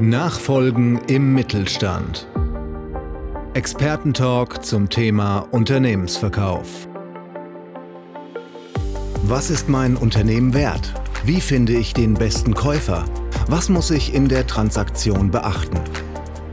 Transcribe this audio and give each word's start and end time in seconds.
Nachfolgen 0.00 0.98
im 1.08 1.34
Mittelstand. 1.34 2.26
Expertentalk 3.52 4.64
zum 4.64 4.88
Thema 4.88 5.40
Unternehmensverkauf. 5.50 6.88
Was 9.24 9.50
ist 9.50 9.68
mein 9.68 9.98
Unternehmen 9.98 10.54
wert? 10.54 10.94
Wie 11.24 11.38
finde 11.42 11.74
ich 11.74 11.92
den 11.92 12.14
besten 12.14 12.54
Käufer? 12.54 13.04
Was 13.48 13.68
muss 13.68 13.90
ich 13.90 14.14
in 14.14 14.26
der 14.30 14.46
Transaktion 14.46 15.30
beachten? 15.30 15.78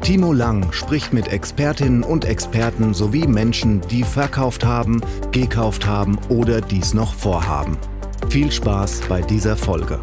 Timo 0.01 0.33
Lang 0.33 0.73
spricht 0.73 1.13
mit 1.13 1.29
Expertinnen 1.29 2.03
und 2.03 2.25
Experten 2.25 2.93
sowie 2.93 3.27
Menschen, 3.27 3.79
die 3.79 4.03
verkauft 4.03 4.65
haben, 4.65 4.99
gekauft 5.31 5.85
haben 5.85 6.19
oder 6.27 6.59
dies 6.59 6.93
noch 6.93 7.13
vorhaben. 7.13 7.77
Viel 8.27 8.51
Spaß 8.51 9.03
bei 9.07 9.21
dieser 9.21 9.55
Folge. 9.55 10.01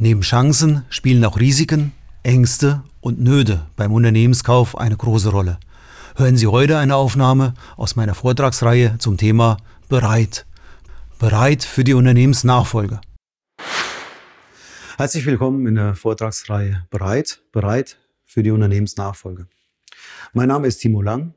Neben 0.00 0.22
Chancen 0.22 0.84
spielen 0.88 1.24
auch 1.24 1.38
Risiken, 1.38 1.92
Ängste 2.24 2.82
und 3.00 3.20
Nöte 3.20 3.66
beim 3.76 3.92
Unternehmenskauf 3.92 4.76
eine 4.76 4.96
große 4.96 5.30
Rolle. 5.30 5.58
Hören 6.16 6.36
Sie 6.36 6.48
heute 6.48 6.78
eine 6.78 6.96
Aufnahme 6.96 7.54
aus 7.76 7.94
meiner 7.94 8.14
Vortragsreihe 8.14 8.98
zum 8.98 9.16
Thema 9.16 9.56
Bereit. 9.88 10.46
Bereit 11.20 11.62
für 11.62 11.84
die 11.84 11.94
Unternehmensnachfolge. 11.94 13.00
Herzlich 14.96 15.26
willkommen 15.26 15.64
in 15.66 15.76
der 15.76 15.94
Vortragsreihe 15.94 16.86
Bereit, 16.90 17.40
bereit 17.52 17.98
für 18.24 18.42
die 18.42 18.50
Unternehmensnachfolge. 18.50 19.46
Mein 20.32 20.48
Name 20.48 20.66
ist 20.66 20.78
Timo 20.78 21.02
Lang 21.02 21.34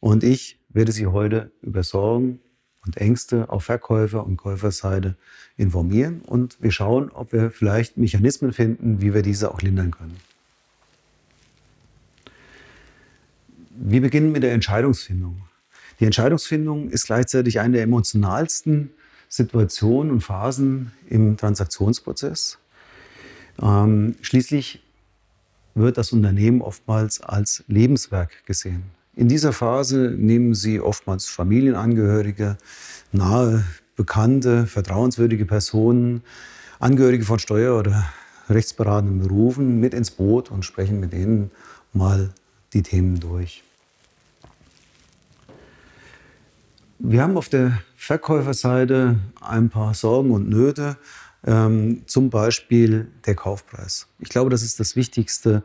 und 0.00 0.24
ich 0.24 0.60
werde 0.68 0.92
Sie 0.92 1.06
heute 1.06 1.52
über 1.62 1.82
Sorgen 1.82 2.40
und 2.84 2.96
Ängste 2.96 3.48
auf 3.48 3.64
Verkäufer- 3.64 4.24
und 4.24 4.36
Käuferseite 4.36 5.16
informieren 5.56 6.20
und 6.26 6.56
wir 6.60 6.70
schauen, 6.70 7.10
ob 7.10 7.32
wir 7.32 7.50
vielleicht 7.50 7.96
Mechanismen 7.96 8.52
finden, 8.52 9.00
wie 9.00 9.14
wir 9.14 9.22
diese 9.22 9.50
auch 9.50 9.62
lindern 9.62 9.90
können. 9.90 10.16
Wir 13.76 14.00
beginnen 14.00 14.32
mit 14.32 14.42
der 14.42 14.52
Entscheidungsfindung. 14.52 15.42
Die 16.00 16.04
Entscheidungsfindung 16.04 16.90
ist 16.90 17.06
gleichzeitig 17.06 17.60
eine 17.60 17.74
der 17.74 17.82
emotionalsten 17.82 18.90
Situationen 19.28 20.12
und 20.12 20.20
Phasen 20.20 20.92
im 21.08 21.36
Transaktionsprozess. 21.36 22.58
Ähm, 23.60 24.16
schließlich 24.20 24.82
wird 25.74 25.98
das 25.98 26.12
Unternehmen 26.12 26.62
oftmals 26.62 27.20
als 27.20 27.64
Lebenswerk 27.66 28.44
gesehen. 28.46 28.84
In 29.16 29.28
dieser 29.28 29.52
Phase 29.52 30.14
nehmen 30.16 30.54
Sie 30.54 30.80
oftmals 30.80 31.26
Familienangehörige, 31.26 32.58
nahe, 33.12 33.64
bekannte, 33.96 34.66
vertrauenswürdige 34.66 35.46
Personen, 35.46 36.22
Angehörige 36.80 37.24
von 37.24 37.38
Steuer- 37.38 37.78
oder 37.78 38.04
rechtsberatenden 38.50 39.20
Berufen 39.20 39.78
mit 39.78 39.94
ins 39.94 40.10
Boot 40.10 40.50
und 40.50 40.64
sprechen 40.64 40.98
mit 40.98 41.14
ihnen 41.14 41.52
mal 41.92 42.34
die 42.72 42.82
Themen 42.82 43.20
durch. 43.20 43.62
Wir 46.98 47.22
haben 47.22 47.36
auf 47.36 47.48
der 47.48 47.80
Verkäuferseite 47.96 49.16
ein 49.40 49.70
paar 49.70 49.94
Sorgen 49.94 50.32
und 50.32 50.48
Nöte, 50.48 50.96
ähm, 51.46 52.02
zum 52.06 52.30
Beispiel 52.30 53.08
der 53.26 53.36
Kaufpreis. 53.36 54.08
Ich 54.18 54.28
glaube, 54.28 54.50
das 54.50 54.62
ist 54.62 54.80
das 54.80 54.96
wichtigste 54.96 55.62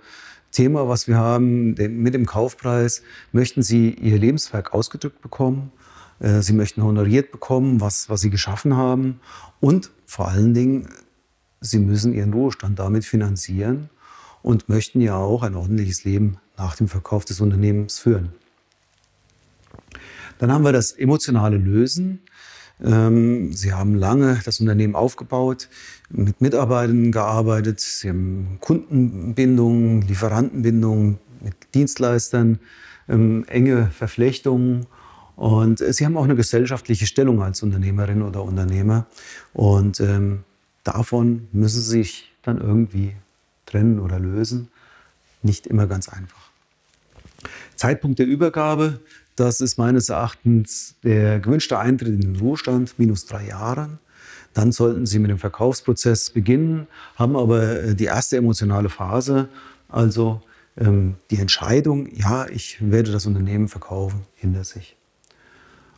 Thema, 0.52 0.88
was 0.88 1.08
wir 1.08 1.18
haben. 1.18 1.74
Mit 1.74 2.14
dem 2.14 2.26
Kaufpreis 2.26 3.04
möchten 3.32 3.62
Sie 3.64 3.92
Ihr 3.92 4.18
Lebenswerk 4.18 4.74
ausgedrückt 4.74 5.22
bekommen. 5.22 5.72
Äh, 6.20 6.42
Sie 6.42 6.54
möchten 6.54 6.84
honoriert 6.84 7.32
bekommen, 7.32 7.82
was, 7.82 8.10
was 8.10 8.22
Sie 8.22 8.30
geschaffen 8.30 8.76
haben. 8.76 9.20
Und 9.60 9.92
vor 10.06 10.28
allen 10.28 10.54
Dingen, 10.54 10.88
Sie 11.62 11.80
müssen 11.80 12.14
Ihren 12.14 12.34
Ruhestand 12.34 12.80
damit 12.80 13.06
finanzieren 13.06 13.90
und 14.42 14.70
möchten 14.70 15.02
ja 15.02 15.18
auch 15.18 15.44
ein 15.44 15.56
ordentliches 15.56 16.04
Leben 16.04 16.38
nach 16.58 16.76
dem 16.76 16.88
Verkauf 16.88 17.26
des 17.26 17.42
Unternehmens 17.42 18.00
führen. 18.00 18.34
Dann 20.40 20.52
haben 20.52 20.64
wir 20.64 20.72
das 20.72 20.94
emotionale 20.94 21.58
Lösen. 21.58 22.22
Ähm, 22.84 23.54
Sie 23.54 23.74
haben 23.74 23.96
lange 23.96 24.40
das 24.46 24.60
Unternehmen 24.60 24.96
aufgebaut, 24.96 25.70
mit 26.10 26.42
Mitarbeitern 26.42 27.12
gearbeitet, 27.12 27.80
Sie 27.80 28.10
haben 28.10 28.58
Kundenbindungen, 28.62 30.02
Lieferantenbindungen 30.04 31.20
mit 31.42 31.56
Dienstleistern, 31.74 32.60
ähm, 33.08 33.46
enge 33.48 33.88
Verflechtungen 33.88 34.86
und 35.36 35.80
Sie 35.80 36.06
haben 36.06 36.18
auch 36.18 36.24
eine 36.24 36.36
gesellschaftliche 36.36 37.06
Stellung 37.06 37.42
als 37.42 37.64
Unternehmerin 37.64 38.22
oder 38.22 38.44
Unternehmer 38.44 39.08
und 39.54 40.00
ähm, 40.00 40.44
davon 40.84 41.48
müssen 41.52 41.82
Sie 41.82 41.90
sich 41.90 42.32
dann 42.44 42.60
irgendwie 42.60 43.14
trennen 43.66 44.00
oder 44.00 44.20
lösen. 44.20 44.70
Nicht 45.42 45.68
immer 45.68 45.88
ganz 45.88 46.10
einfach. 46.10 46.50
Zeitpunkt 47.76 48.20
der 48.20 48.26
Übergabe 48.26 49.00
das 49.40 49.62
ist 49.62 49.78
meines 49.78 50.10
Erachtens 50.10 50.96
der 51.04 51.40
gewünschte 51.40 51.80
Eintritt 51.80 52.10
in 52.10 52.22
den 52.22 52.36
Ruhestand, 52.36 52.98
minus 52.98 53.26
drei 53.26 53.48
Jahre. 53.48 54.00
Dann 54.54 54.72
sollten 54.72 55.06
Sie 55.06 55.20
mit 55.20 55.32
dem 55.32 55.38
Verkaufsprozess 55.38 56.32
beginnen, 56.32 56.88
haben 57.16 57.36
aber 57.36 57.84
äh, 57.84 57.96
die 57.96 58.06
erste 58.06 58.38
emotionale 58.38 58.90
Phase, 58.90 59.48
also 59.88 60.42
ähm, 60.78 61.16
die 61.32 61.38
Entscheidung, 61.38 62.08
ja, 62.14 62.48
ich 62.48 62.78
werde 62.80 63.12
das 63.12 63.26
Unternehmen 63.26 63.68
verkaufen, 63.68 64.22
hinter 64.36 64.64
sich. 64.64 64.96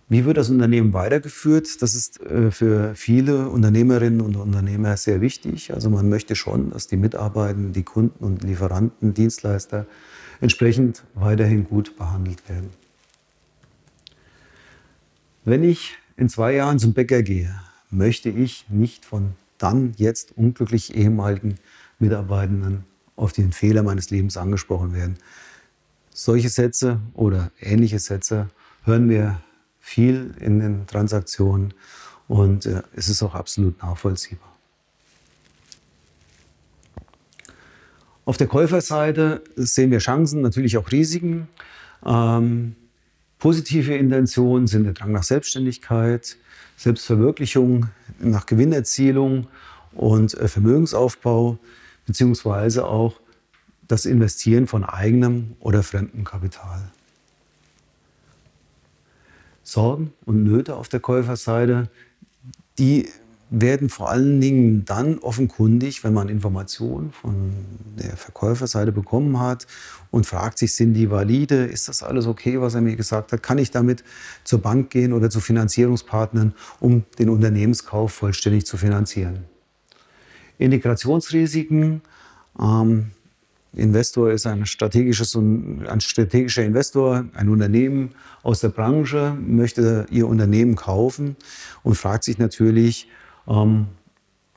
Wie 0.10 0.26
wird 0.26 0.36
das 0.36 0.50
Unternehmen 0.50 0.92
weitergeführt? 0.92 1.82
Das 1.82 1.96
ist 1.96 2.22
äh, 2.22 2.52
für 2.52 2.94
viele 2.96 3.48
Unternehmerinnen 3.48 4.20
und 4.20 4.36
Unternehmer 4.36 4.98
sehr 4.98 5.22
wichtig. 5.22 5.74
Also 5.74 5.90
man 5.90 6.10
möchte 6.10 6.36
schon, 6.36 6.72
dass 6.72 6.88
die 6.88 6.98
Mitarbeiter, 6.98 7.58
die 7.58 7.84
Kunden 7.84 8.24
und 8.24 8.44
Lieferanten, 8.44 9.14
Dienstleister 9.14 9.86
entsprechend 10.42 11.04
weiterhin 11.16 11.64
gut 11.64 11.96
behandelt 11.96 12.48
werden. 12.50 12.81
Wenn 15.44 15.64
ich 15.64 15.98
in 16.18 16.30
zwei 16.30 16.54
Jahren 16.54 16.78
zum 16.78 16.94
Bäcker 16.94 17.24
gehe, 17.24 17.60
möchte 17.90 18.30
ich 18.30 18.66
nicht 18.70 19.06
von 19.06 19.34
dann 19.58 19.94
jetzt 19.98 20.38
unglücklich 20.38 20.96
ehemaligen 20.96 21.58
Mitarbeitenden 21.98 22.86
auf 23.16 23.34
den 23.34 23.52
Fehler 23.52 23.82
meines 23.82 24.12
Lebens 24.12 24.38
angesprochen 24.38 24.94
werden. 24.94 25.18
Solche 26.12 26.50
Sätze 26.50 27.00
oder 27.14 27.52
ähnliche 27.60 28.00
Sätze 28.00 28.50
hören 28.84 29.10
wir 29.10 29.42
viel 29.80 30.36
in 30.40 30.60
den 30.60 30.86
Transaktionen 30.86 31.74
und 32.28 32.68
äh, 32.68 32.84
es 32.96 33.10
ist 33.10 33.24
auch 33.24 33.34
absolut 33.34 33.82
nachvollziehbar. 33.82 34.48
Auf 38.26 38.38
der 38.38 38.48
Käuferseite 38.48 39.44
sehen 39.56 39.90
wir 39.90 40.00
Chancen, 40.00 40.42
natürlich 40.42 40.78
auch 40.78 40.92
Risiken. 40.92 41.48
Ähm, 42.06 42.76
Positive 43.42 43.96
Intentionen 43.96 44.68
sind 44.68 44.84
der 44.84 44.94
Drang 44.94 45.14
nach 45.14 45.24
Selbstständigkeit, 45.24 46.38
Selbstverwirklichung, 46.78 47.88
nach 48.20 48.46
Gewinnerzielung 48.46 49.48
und 49.94 50.36
äh, 50.36 50.48
Vermögensaufbau, 50.48 51.58
beziehungsweise 52.06 52.86
auch 52.86 53.20
das 53.88 54.06
Investieren 54.06 54.68
von 54.68 54.84
eigenem 54.84 55.56
oder 55.60 55.82
fremdem 55.82 56.24
Kapital. 56.24 56.92
Sorgen 59.64 60.14
und 60.26 60.44
Nöte 60.44 60.76
auf 60.76 60.88
der 60.88 61.00
Käuferseite, 61.00 61.90
die 62.78 63.10
werden 63.52 63.90
vor 63.90 64.10
allen 64.10 64.40
Dingen 64.40 64.86
dann 64.86 65.20
offenkundig, 65.20 66.06
wenn 66.06 66.14
man 66.14 66.30
Informationen 66.30 67.12
von 67.12 67.52
der 68.02 68.16
Verkäuferseite 68.16 68.94
bekommen 68.94 69.40
hat 69.40 69.68
und 70.10 70.26
fragt 70.26 70.58
sich, 70.58 70.74
sind 70.74 70.94
die 70.94 71.12
valide? 71.12 71.66
Ist 71.66 71.90
das 71.90 72.02
alles 72.02 72.28
okay, 72.28 72.62
was 72.62 72.76
er 72.76 72.82
mir 72.82 72.96
gesagt 72.96 73.34
hat? 73.34 73.44
Kann 73.44 73.58
ich 73.58 73.70
damit 73.70 74.06
zur 74.46 74.62
Bank 74.62 74.90
gehen 74.90 75.12
oder 75.12 75.30
zu 75.30 75.42
Finanzierungspartnern, 75.42 76.54
um 76.80 77.04
den 77.20 77.30
Unternehmenskauf 77.30 78.14
vollständig 78.14 78.66
zu 78.66 78.78
finanzieren? 78.78 79.44
Integrationsrisiken. 80.58 82.02
Ähm, 82.58 83.12
Investor 83.74 84.32
ist 84.32 84.48
ein, 84.48 84.66
strategisches, 84.66 85.36
ein 85.36 86.00
strategischer 86.00 86.64
Investor, 86.64 87.26
ein 87.34 87.50
Unternehmen 87.50 88.12
aus 88.44 88.62
der 88.62 88.70
Branche, 88.70 89.36
möchte 89.46 90.06
ihr 90.10 90.28
Unternehmen 90.28 90.76
kaufen 90.76 91.36
und 91.84 91.96
fragt 91.96 92.24
sich 92.24 92.38
natürlich, 92.38 93.08
ähm, 93.48 93.88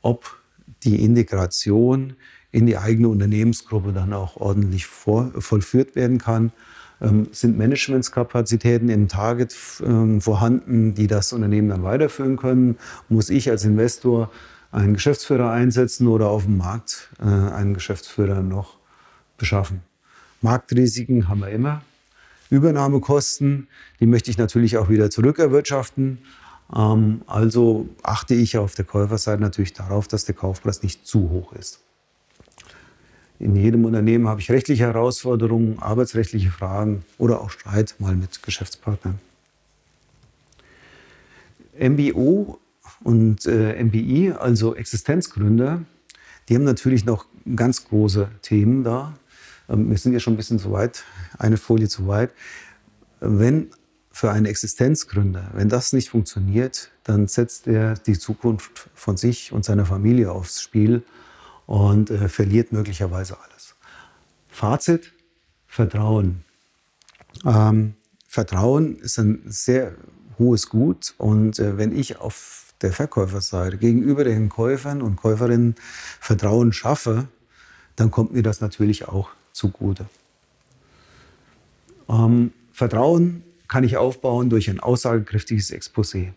ob 0.03 0.39
die 0.83 1.03
Integration 1.03 2.15
in 2.53 2.67
die 2.67 2.77
eigene 2.77 3.09
Unternehmensgruppe 3.09 3.93
dann 3.93 4.13
auch 4.13 4.37
ordentlich 4.37 4.87
vor, 4.87 5.33
vollführt 5.39 5.97
werden 5.97 6.19
kann. 6.19 6.53
Ähm, 7.01 7.29
sind 7.33 7.59
Managementskapazitäten 7.59 8.89
im 8.89 9.09
Target 9.09 9.57
ähm, 9.85 10.21
vorhanden, 10.21 10.95
die 10.95 11.07
das 11.07 11.33
Unternehmen 11.33 11.69
dann 11.69 11.83
weiterführen 11.83 12.37
können? 12.37 12.77
Muss 13.09 13.31
ich 13.31 13.51
als 13.51 13.65
Investor 13.65 14.31
einen 14.71 14.95
Geschäftsführer 14.95 15.51
einsetzen 15.51 16.07
oder 16.07 16.29
auf 16.29 16.45
dem 16.45 16.59
Markt 16.59 17.11
äh, 17.19 17.25
einen 17.25 17.75
Geschäftsführer 17.75 18.43
noch 18.43 18.77
beschaffen? 19.37 19.81
Marktrisiken 20.41 21.29
haben 21.29 21.41
wir 21.41 21.49
immer. 21.49 21.83
Übernahmekosten, 22.51 23.67
die 23.99 24.07
möchte 24.07 24.31
ich 24.31 24.39
natürlich 24.39 24.77
auch 24.77 24.89
wieder 24.89 25.11
zurückerwirtschaften. 25.11 26.19
Ähm, 26.75 27.23
also 27.27 27.89
achte 28.03 28.35
ich 28.35 28.59
auf 28.59 28.75
der 28.75 28.85
Käuferseite 28.85 29.43
natürlich 29.43 29.73
darauf, 29.73 30.09
dass 30.09 30.25
der 30.25 30.35
Kaufpreis 30.35 30.83
nicht 30.83 31.07
zu 31.07 31.31
hoch 31.31 31.53
ist. 31.53 31.81
In 33.39 33.57
jedem 33.57 33.85
Unternehmen 33.85 34.29
habe 34.29 34.41
ich 34.41 34.51
rechtliche 34.51 34.85
Herausforderungen, 34.85 35.79
arbeitsrechtliche 35.81 36.51
Fragen 36.51 37.05
oder 37.19 37.41
auch 37.41 37.51
Streit 37.51 37.97
mal 37.99 38.15
mit 38.15 38.43
Geschäftspartnern. 38.43 39.19
MBO 41.79 42.59
und 43.03 43.45
äh, 43.47 43.83
MBI, 43.83 44.33
also 44.33 44.77
Existenzgründer, 44.77 45.83
die 46.49 46.55
haben 46.55 46.65
natürlich 46.65 47.05
noch 47.05 47.27
ganz 47.57 47.85
große 47.89 48.31
Themen 48.43 48.85
da. 48.85 49.15
Ähm, 49.69 49.91
wir 49.91 49.99
sind 49.99 50.13
ja 50.13 50.21
schon 50.21 50.35
ein 50.35 50.37
bisschen 50.37 50.61
zu 50.61 50.71
weit, 50.71 51.05
eine 51.39 51.57
Folie 51.57 51.89
zu 51.89 52.07
weit. 52.07 52.31
Wenn 53.21 53.71
für 54.15 54.31
einen 54.31 54.47
Existenzgründer, 54.47 55.51
wenn 55.55 55.69
das 55.69 55.93
nicht 55.93 56.11
funktioniert, 56.11 56.93
dann 57.03 57.27
setzt 57.27 57.67
er 57.67 57.95
die 57.95 58.17
Zukunft 58.17 58.89
von 58.95 59.17
sich 59.17 59.51
und 59.51 59.65
seiner 59.65 59.87
Familie 59.87 60.31
aufs 60.31 60.63
Spiel 60.63 61.03
und 61.67 62.11
äh, 62.11 62.29
verliert 62.29 62.71
möglicherweise 62.71 63.37
alles. 63.41 63.75
Fazit, 64.49 65.13
Vertrauen. 65.67 66.45
Ähm, 67.45 67.95
Vertrauen 68.29 68.99
ist 69.01 69.19
ein 69.19 69.43
sehr 69.47 69.97
hohes 70.39 70.69
Gut 70.69 71.15
und 71.19 71.59
äh, 71.59 71.77
wenn 71.77 71.91
ich 71.91 72.19
auf 72.19 72.73
der 72.83 72.93
Verkäuferseite 72.93 73.79
gegenüber 73.79 74.23
den 74.23 74.49
Käufern 74.49 75.03
und 75.03 75.17
Käuferinnen 75.17 75.75
Vertrauen 76.21 76.73
schaffe, 76.73 77.27
dann 77.97 78.13
kommt 78.13 78.33
mir 78.33 78.45
das 78.45 78.61
natürlich 78.61 79.09
auch 79.09 79.31
zugute. 79.53 80.07
Ähm, 82.09 82.53
Vertrauen 82.73 83.43
kann 83.69 83.85
ich 83.85 83.97
aufbauen 83.97 84.51
durch 84.51 84.69
ein 84.71 84.81
aussagekräftiges 84.81 85.73
Exposé. 85.73 86.33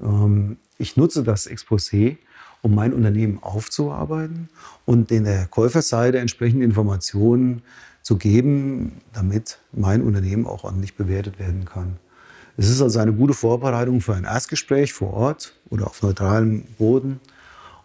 Ähm, 0.00 0.58
ich 0.78 0.96
nutze 0.96 1.22
das 1.22 1.48
Exposé, 1.48 2.18
um 2.62 2.74
mein 2.74 2.92
Unternehmen 2.92 3.38
aufzuarbeiten 3.42 4.48
und 4.86 5.10
in 5.10 5.24
der 5.24 5.46
Käuferseite 5.46 6.18
entsprechende 6.18 6.64
Informationen 6.64 7.62
zu 8.02 8.16
geben, 8.16 9.00
damit 9.12 9.58
mein 9.72 10.02
Unternehmen 10.02 10.46
auch 10.46 10.64
ordentlich 10.64 10.94
bewertet 10.96 11.38
werden 11.38 11.64
kann. 11.64 11.98
Es 12.56 12.68
ist 12.68 12.80
also 12.80 13.00
eine 13.00 13.12
gute 13.12 13.34
Vorbereitung 13.34 14.00
für 14.00 14.14
ein 14.14 14.24
Erstgespräch 14.24 14.92
vor 14.92 15.12
Ort 15.12 15.54
oder 15.70 15.86
auf 15.86 16.02
neutralem 16.02 16.62
Boden 16.78 17.20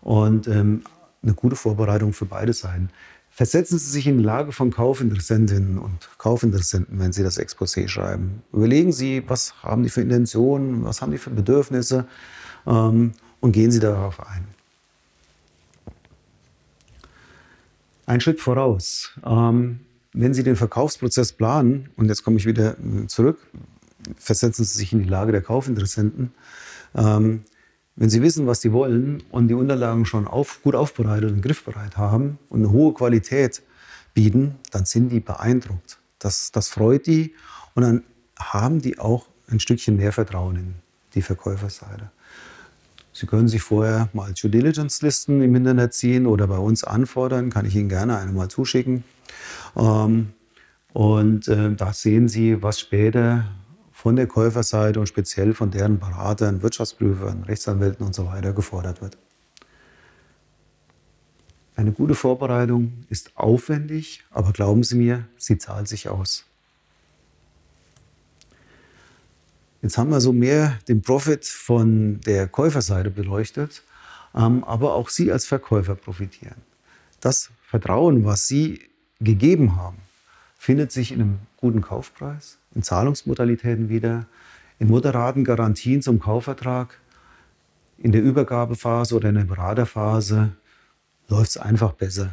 und 0.02 0.48
ähm, 0.48 0.84
eine 1.24 1.34
gute 1.34 1.56
Vorbereitung 1.56 2.14
für 2.14 2.26
beide 2.26 2.54
Seiten. 2.54 2.90
Versetzen 3.32 3.80
Sie 3.80 3.90
sich 3.90 4.08
in 4.08 4.18
die 4.18 4.24
Lage 4.24 4.52
von 4.52 4.72
Kaufinteressentinnen 4.72 5.78
und 5.78 6.10
Kaufinteressenten, 6.18 7.00
wenn 7.00 7.14
Sie 7.14 7.24
das 7.24 7.40
Exposé 7.40 7.88
schreiben. 7.88 8.44
Überlegen 8.52 8.92
Sie, 8.92 9.24
was 9.28 9.64
haben 9.64 9.84
die 9.84 9.90
für 9.90 10.02
Intentionen, 10.02 10.84
was 10.84 11.02
haben 11.02 11.12
die 11.12 11.18
für 11.18 11.30
Bedürfnisse 11.30 12.06
ähm, 12.68 13.14
und 13.40 13.52
gehen 13.52 13.72
Sie 13.72 13.80
darauf 13.80 14.20
ein. 14.28 14.46
Ein 18.06 18.20
Schritt 18.22 18.42
voraus. 18.42 19.12
Ähm, 19.24 19.82
wenn 20.14 20.34
Sie 20.34 20.44
den 20.44 20.56
Verkaufsprozess 20.56 21.32
planen, 21.32 21.90
und 21.96 22.08
jetzt 22.08 22.24
komme 22.24 22.38
ich 22.38 22.46
wieder 22.46 22.76
zurück, 23.08 23.38
versetzen 24.18 24.66
Sie 24.66 24.78
sich 24.78 24.92
in 24.92 25.00
die 25.00 25.10
Lage 25.10 25.32
der 25.32 25.42
Kaufinteressenten. 25.42 26.32
Ähm, 26.96 27.44
wenn 27.96 28.10
Sie 28.10 28.22
wissen, 28.22 28.48
was 28.48 28.62
Sie 28.62 28.72
wollen 28.72 29.24
und 29.30 29.48
die 29.50 29.54
Unterlagen 29.54 30.06
schon 30.06 30.28
auf, 30.28 30.62
gut 30.64 30.76
aufbereitet 30.76 31.32
und 31.32 31.42
griffbereit 31.42 31.98
haben 31.98 32.38
und 32.50 32.60
eine 32.60 32.72
hohe 32.72 32.94
Qualität 32.94 33.62
bieten, 34.14 34.56
dann 34.72 34.86
sind 34.86 35.10
die 35.10 35.20
beeindruckt. 35.20 36.00
Das, 36.18 36.52
das 36.52 36.70
freut 36.70 37.08
die 37.08 37.34
und 37.76 37.84
dann 37.84 38.04
haben 38.38 38.82
die 38.82 39.00
auch 39.00 39.28
ein 39.50 39.60
Stückchen 39.60 39.98
mehr 39.98 40.14
Vertrauen 40.14 40.56
in 40.56 40.76
die 41.14 41.22
Verkäuferseite. 41.22 42.12
Sie 43.12 43.26
können 43.26 43.48
sich 43.48 43.62
vorher 43.62 44.10
mal 44.14 44.34
Due 44.34 44.50
Diligence 44.50 45.02
Listen 45.02 45.42
im 45.42 45.56
Internet 45.56 45.94
ziehen 45.94 46.26
oder 46.26 46.48
bei 46.48 46.58
uns 46.58 46.84
anfordern, 46.84 47.50
kann 47.50 47.66
ich 47.66 47.76
Ihnen 47.76 47.90
gerne 47.90 48.18
eine 48.18 48.32
mal 48.32 48.50
zuschicken. 48.50 49.04
Ähm, 49.76 50.30
und 50.94 51.48
äh, 51.48 51.76
da 51.76 51.92
sehen 51.92 52.30
Sie, 52.30 52.62
was 52.62 52.80
später 52.80 53.46
von 54.02 54.16
der 54.16 54.28
Käuferseite 54.28 54.98
und 54.98 55.08
speziell 55.08 55.54
von 55.54 55.72
deren 55.72 56.00
Beratern, 56.00 56.62
Wirtschaftsprüfern, 56.62 57.44
Rechtsanwälten 57.44 58.06
und 58.06 58.16
so 58.16 58.28
weiter 58.28 58.54
gefordert 58.54 59.02
wird. 59.02 59.18
Eine 61.76 61.92
gute 61.92 62.16
Vorbereitung 62.16 63.04
ist 63.10 63.36
aufwendig, 63.36 64.24
aber 64.32 64.54
glauben 64.54 64.84
Sie 64.84 64.96
mir, 64.96 65.28
sie 65.36 65.58
zahlt 65.58 65.90
sich 65.90 66.08
aus. 66.08 66.46
Jetzt 69.82 69.98
haben 69.98 70.12
wir 70.12 70.22
so 70.22 70.32
mehr 70.32 70.80
den 70.88 71.02
Profit 71.02 71.46
von 71.46 72.22
der 72.22 72.48
Käuferseite 72.48 73.10
beleuchtet, 73.10 73.84
ähm, 74.34 74.64
aber 74.64 74.94
auch 74.94 75.10
Sie 75.10 75.30
als 75.30 75.46
Verkäufer 75.46 75.96
profitieren. 75.96 76.62
Das 77.20 77.50
Vertrauen, 77.68 78.24
was 78.24 78.48
Sie 78.48 78.80
gegeben 79.20 79.76
haben, 79.76 79.98
findet 80.58 80.94
sich 80.94 81.12
in 81.12 81.22
einem 81.22 81.40
guten 81.58 81.82
Kaufpreis, 81.82 82.59
in 82.76 82.84
Zahlungsmodalitäten 82.84 83.90
wieder, 83.90 84.26
in 84.78 84.88
moderaten 84.88 85.44
Garantien 85.44 86.02
zum 86.02 86.20
Kaufvertrag, 86.20 87.00
in 87.98 88.12
der 88.12 88.22
Übergabephase 88.22 89.16
oder 89.16 89.30
in 89.30 89.36
der 89.36 89.44
Beraterphase 89.44 90.52
läuft 91.28 91.52
es 91.52 91.58
einfach 91.58 91.94
besser. 91.94 92.32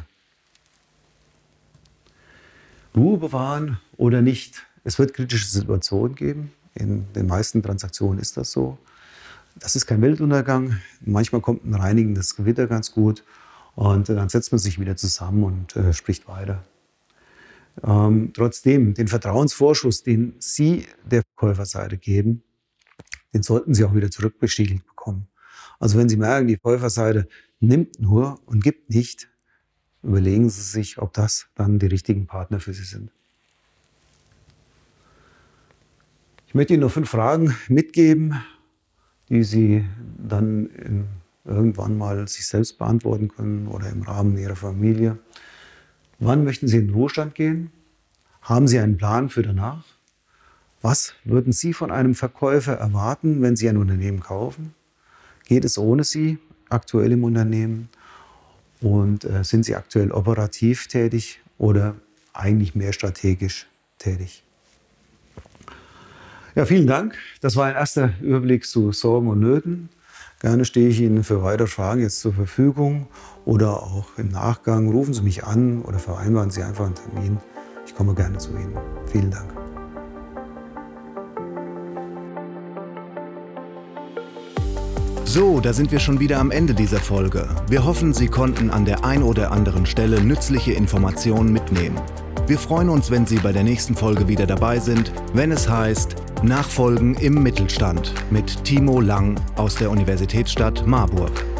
Ruhe 2.95 3.17
bewahren 3.17 3.79
oder 3.97 4.21
nicht. 4.21 4.65
Es 4.83 4.97
wird 4.97 5.13
kritische 5.13 5.47
Situationen 5.47 6.15
geben. 6.15 6.51
In 6.73 7.11
den 7.13 7.27
meisten 7.27 7.61
Transaktionen 7.61 8.19
ist 8.19 8.37
das 8.37 8.51
so. 8.51 8.77
Das 9.55 9.75
ist 9.75 9.85
kein 9.85 10.01
Weltuntergang. 10.01 10.77
Manchmal 11.01 11.41
kommt 11.41 11.65
ein 11.65 11.75
reinigendes 11.75 12.35
Gewitter 12.35 12.67
ganz 12.67 12.91
gut. 12.91 13.23
Und 13.75 14.09
dann 14.09 14.29
setzt 14.29 14.51
man 14.51 14.59
sich 14.59 14.79
wieder 14.79 14.95
zusammen 14.95 15.43
und 15.43 15.75
äh, 15.75 15.93
spricht 15.93 16.27
weiter. 16.27 16.63
Ähm, 17.83 18.31
trotzdem, 18.33 18.93
den 18.93 19.07
Vertrauensvorschuss, 19.07 20.03
den 20.03 20.35
Sie 20.39 20.85
der 21.05 21.23
Käuferseite 21.35 21.97
geben, 21.97 22.43
den 23.33 23.43
sollten 23.43 23.73
Sie 23.73 23.83
auch 23.83 23.93
wieder 23.93 24.09
zurückbestätigt 24.09 24.85
bekommen. 24.85 25.27
Also 25.79 25.97
wenn 25.97 26.09
Sie 26.09 26.17
merken, 26.17 26.47
die 26.47 26.57
Käuferseite 26.57 27.27
nimmt 27.59 27.99
nur 27.99 28.39
und 28.45 28.63
gibt 28.63 28.89
nicht, 28.89 29.29
überlegen 30.01 30.49
Sie 30.49 30.61
sich, 30.61 30.97
ob 30.97 31.13
das 31.13 31.47
dann 31.55 31.79
die 31.79 31.87
richtigen 31.87 32.25
Partner 32.25 32.59
für 32.59 32.73
Sie 32.73 32.83
sind. 32.83 33.11
Ich 36.47 36.55
möchte 36.55 36.73
Ihnen 36.73 36.81
noch 36.81 36.91
fünf 36.91 37.09
Fragen 37.09 37.55
mitgeben, 37.67 38.41
die 39.29 39.43
Sie 39.43 39.85
dann 40.17 41.07
irgendwann 41.43 41.97
mal 41.97 42.27
sich 42.27 42.47
selbst 42.47 42.77
beantworten 42.77 43.27
können 43.27 43.67
oder 43.67 43.89
im 43.89 44.01
Rahmen 44.01 44.37
Ihrer 44.37 44.55
Familie. 44.55 45.19
Wann 46.19 46.43
möchten 46.43 46.67
Sie 46.67 46.77
in 46.77 46.87
den 46.87 46.95
Ruhestand 46.95 47.35
gehen? 47.35 47.71
Haben 48.41 48.67
Sie 48.67 48.79
einen 48.79 48.97
Plan 48.97 49.29
für 49.29 49.43
danach? 49.43 49.83
Was 50.81 51.13
würden 51.23 51.53
Sie 51.53 51.73
von 51.73 51.91
einem 51.91 52.15
Verkäufer 52.15 52.73
erwarten, 52.73 53.41
wenn 53.41 53.55
Sie 53.55 53.67
ein 53.67 53.77
Unternehmen 53.77 54.19
kaufen? 54.19 54.73
Geht 55.45 55.65
es 55.65 55.77
ohne 55.77 56.03
Sie 56.03 56.37
aktuell 56.69 57.11
im 57.11 57.23
Unternehmen? 57.23 57.89
Und 58.81 59.25
äh, 59.25 59.43
sind 59.43 59.63
Sie 59.63 59.75
aktuell 59.75 60.11
operativ 60.11 60.87
tätig 60.87 61.39
oder 61.57 61.95
eigentlich 62.33 62.75
mehr 62.75 62.93
strategisch 62.93 63.67
tätig? 63.97 64.43
Ja, 66.55 66.65
vielen 66.65 66.87
Dank. 66.87 67.15
Das 67.41 67.55
war 67.55 67.67
ein 67.67 67.75
erster 67.75 68.13
Überblick 68.21 68.65
zu 68.65 68.91
Sorgen 68.91 69.27
und 69.27 69.39
Nöten. 69.39 69.89
Gerne 70.39 70.65
stehe 70.65 70.89
ich 70.89 71.01
Ihnen 71.01 71.23
für 71.23 71.41
weitere 71.41 71.67
Fragen 71.67 72.01
jetzt 72.01 72.19
zur 72.19 72.31
Verfügung 72.31 73.07
oder 73.43 73.81
auch 73.81 74.05
im 74.17 74.29
Nachgang. 74.29 74.91
Rufen 74.91 75.13
Sie 75.13 75.23
mich 75.23 75.43
an 75.43 75.81
oder 75.81 75.97
vereinbaren 75.97 76.51
Sie 76.51 76.61
einfach 76.61 76.85
einen 76.85 76.93
Termin. 76.93 77.37
Ich 77.87 77.95
komme 77.95 78.13
gerne 78.13 78.37
zu 78.37 78.51
Ihnen. 78.51 78.77
Vielen 79.11 79.31
Dank. 79.31 79.51
So, 85.25 85.59
da 85.59 85.73
sind 85.73 85.91
wir 85.91 85.99
schon 85.99 86.19
wieder 86.19 86.39
am 86.39 86.51
Ende 86.51 86.75
dieser 86.75 86.99
Folge. 86.99 87.49
Wir 87.67 87.83
hoffen, 87.83 88.13
Sie 88.13 88.27
konnten 88.27 88.69
an 88.69 88.85
der 88.85 89.03
ein 89.03 89.23
oder 89.23 89.51
anderen 89.51 89.87
Stelle 89.87 90.21
nützliche 90.21 90.73
Informationen 90.73 91.51
mitnehmen. 91.51 91.99
Wir 92.45 92.59
freuen 92.59 92.89
uns, 92.89 93.09
wenn 93.09 93.25
Sie 93.25 93.37
bei 93.37 93.51
der 93.51 93.63
nächsten 93.63 93.95
Folge 93.95 94.27
wieder 94.27 94.45
dabei 94.45 94.79
sind, 94.79 95.11
wenn 95.33 95.51
es 95.51 95.67
heißt 95.67 96.15
Nachfolgen 96.43 97.15
im 97.15 97.41
Mittelstand 97.41 98.13
mit 98.29 98.63
Timo 98.63 99.01
Lang 99.01 99.39
aus 99.55 99.75
der 99.75 99.89
Universitätsstadt 99.89 100.85
Marburg. 100.85 101.56